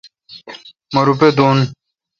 مہ 0.93 1.01
روپہ 1.07 1.29
دوں۔ 1.37 1.53